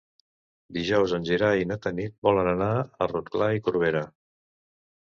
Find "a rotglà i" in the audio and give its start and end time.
3.07-3.65